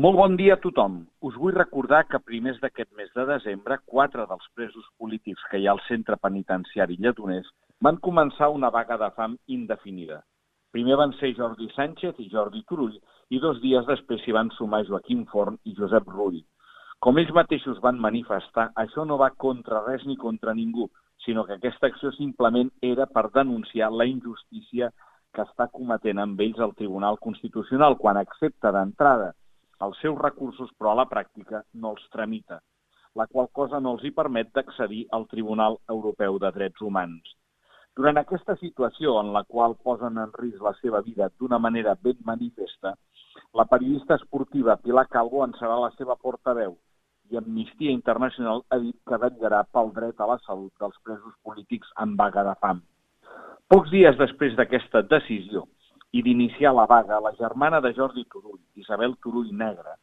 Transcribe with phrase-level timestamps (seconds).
[0.00, 0.94] Molt bon dia a tothom.
[1.28, 5.66] Us vull recordar que primers d'aquest mes de desembre, quatre dels presos polítics que hi
[5.66, 7.50] ha al centre penitenciari lledoners
[7.86, 10.22] van començar una vaga de fam indefinida.
[10.72, 12.94] Primer van ser Jordi Sánchez i Jordi Turull
[13.28, 16.38] i dos dies després s'hi van sumar Joaquim Forn i Josep Rull.
[16.98, 20.88] Com ells mateixos van manifestar, això no va contra res ni contra ningú,
[21.26, 24.94] sinó que aquesta acció simplement era per denunciar la injustícia
[25.36, 29.34] que està cometent amb ells el Tribunal Constitucional quan accepta d'entrada
[29.86, 32.60] els seus recursos, però a la pràctica no els tramita,
[33.16, 37.36] la qual cosa no els hi permet d'accedir al Tribunal Europeu de Drets Humans.
[37.96, 42.20] Durant aquesta situació en la qual posen en risc la seva vida d'una manera ben
[42.28, 42.94] manifesta,
[43.58, 46.76] la periodista esportiva Pilar Calvo en serà la seva portaveu
[47.30, 51.90] i Amnistia Internacional ha dit que vetllarà pel dret a la salut dels presos polítics
[52.04, 52.80] en vaga de fam.
[53.70, 55.66] Pocs dies després d'aquesta decisió,
[56.12, 59.94] i d'iniciar la vaga, la germana de Jordi Turull, Isabel Turull Negra,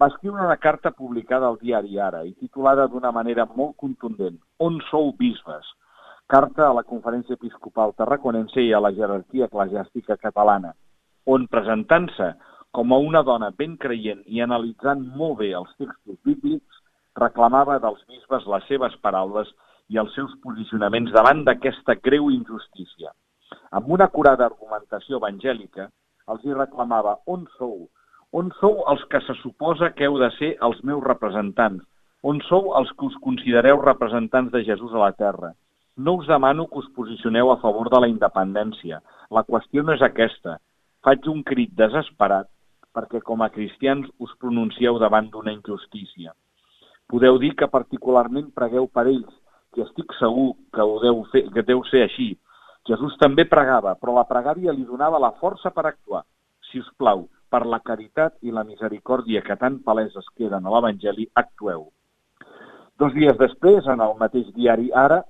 [0.00, 4.80] va escriure una carta publicada al diari Ara i titulada d'una manera molt contundent On
[4.88, 5.68] sou bisbes?
[6.26, 10.72] Carta a la Conferència Episcopal Tarraconense i a la jerarquia eclesiàstica catalana,
[11.26, 12.32] on presentant-se
[12.74, 16.82] com a una dona ben creient i analitzant molt bé els textos bíblics,
[17.20, 19.50] reclamava dels bisbes les seves paraules
[19.92, 23.12] i els seus posicionaments davant d'aquesta greu injustícia
[23.78, 25.88] amb una acurada argumentació evangèlica,
[26.32, 27.88] els hi reclamava on sou?
[28.32, 31.84] On sou els que se suposa que heu de ser els meus representants?
[32.22, 35.52] On sou els que us considereu representants de Jesús a la terra?
[35.96, 39.02] No us demano que us posicioneu a favor de la independència.
[39.30, 40.56] La qüestió no és aquesta.
[41.04, 42.48] Faig un crit desesperat
[42.96, 46.32] perquè com a cristians us pronuncieu davant d'una injustícia.
[47.08, 49.32] Podeu dir que particularment pregueu per ells,
[49.72, 52.32] que estic segur que, ho deu, fer, que deu ser així,
[52.88, 56.24] Jesús també pregava, però la pregària li donava la força per actuar.
[56.70, 61.28] Si us plau, per la caritat i la misericòrdia que tan paleses queden a l'Evangeli,
[61.42, 61.90] actueu.
[62.98, 65.20] Dos dies després, en el mateix diari Ara,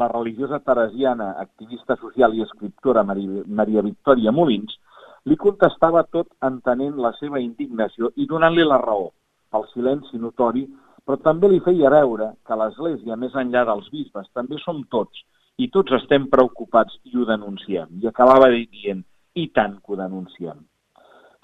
[0.00, 4.74] la religiosa teresiana, activista social i escriptora Maria Victòria Molins,
[5.30, 9.12] li contestava tot entenent la seva indignació i donant-li la raó,
[9.52, 10.64] pel silenci notori,
[11.04, 15.22] però també li feia veure que l'Església, més enllà dels bisbes, també som tots,
[15.56, 17.90] i tots estem preocupats i ho denunciem.
[18.02, 19.04] I acabava dient,
[19.34, 20.62] i tant que ho denunciem.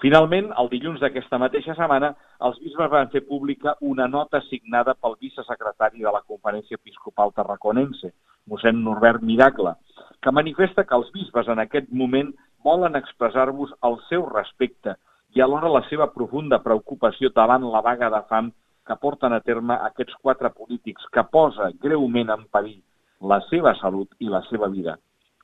[0.01, 2.15] Finalment, el dilluns d'aquesta mateixa setmana,
[2.47, 8.09] els bisbes van fer pública una nota signada pel vicesecretari de la Conferència Episcopal Tarraconense,
[8.49, 9.75] mossèn Norbert Miracle,
[10.21, 12.33] que manifesta que els bisbes en aquest moment
[12.65, 14.97] volen expressar-vos el seu respecte
[15.37, 18.49] i alhora la seva profunda preocupació davant la vaga de fam
[18.87, 22.81] que porten a terme aquests quatre polítics que posa greument en perill
[23.21, 24.97] la seva salut i la seva vida.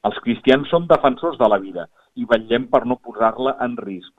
[0.07, 4.13] Els cristians som defensors de la vida i vetllem per no posar-la en risc.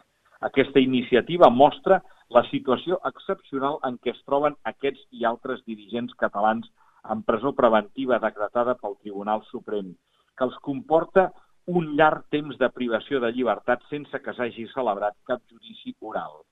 [0.49, 2.01] Aquesta iniciativa mostra
[2.35, 6.69] la situació excepcional en què es troben aquests i altres dirigents catalans
[7.15, 9.95] en presó preventiva decretada pel Tribunal Suprem,
[10.37, 11.31] que els comporta
[11.69, 16.43] un llarg temps de privació de llibertat sense que s'hagi celebrat cap judici oral.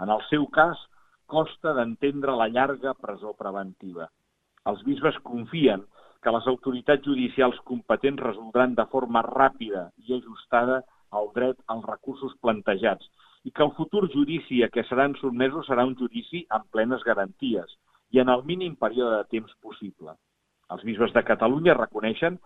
[0.00, 0.78] En el seu cas,
[1.26, 4.08] costa d'entendre la llarga presó preventiva.
[4.70, 5.84] Els bisbes confien
[6.24, 10.80] que les autoritats judicials competents resoldran de forma ràpida i ajustada
[11.20, 13.10] el dret als recursos plantejats
[13.44, 17.76] i que el futur judici a què seran sotmesos serà un judici amb plenes garanties
[18.16, 20.14] i en el mínim període de temps possible.
[20.72, 22.38] Els bisbes de Catalunya reconeixen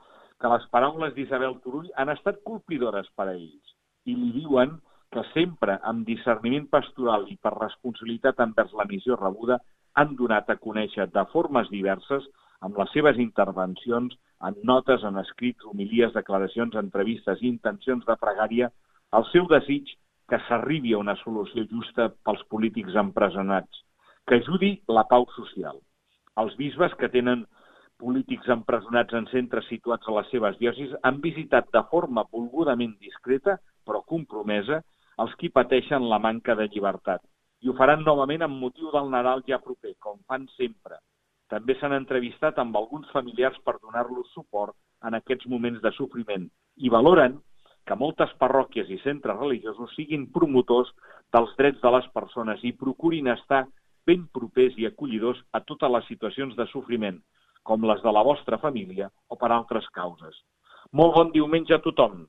[0.42, 3.74] que les paraules d'Isabel Turull han estat colpidores per a ells
[4.10, 4.74] i li diuen
[5.14, 9.62] que sempre amb discerniment pastoral i per responsabilitat envers la missió rebuda
[9.94, 12.26] han donat a conèixer de formes diverses
[12.66, 14.14] amb les seves intervencions,
[14.48, 18.70] en notes, en escrits, homilies, declaracions, entrevistes i intencions de pregària,
[19.18, 19.94] el seu desig
[20.28, 23.84] que s'arribi a una solució justa pels polítics empresonats,
[24.26, 25.80] que ajudi la pau social.
[26.42, 27.46] Els bisbes que tenen
[27.98, 33.56] polítics empresonats en centres situats a les seves diòcis han visitat de forma volgudament discreta,
[33.86, 34.82] però compromesa,
[35.18, 37.24] els qui pateixen la manca de llibertat.
[37.64, 41.00] I ho faran novament amb motiu del Nadal ja proper, com fan sempre,
[41.52, 44.76] també s'han entrevistat amb alguns familiars per donar-los suport
[45.08, 47.38] en aquests moments de sofriment i valoren
[47.88, 50.90] que moltes parròquies i centres religiosos siguin promotors
[51.32, 53.64] dels drets de les persones i procurin estar
[54.08, 57.18] ben propers i acollidors a totes les situacions de sofriment,
[57.62, 60.36] com les de la vostra família o per altres causes.
[60.92, 62.26] Molt bon diumenge a tothom!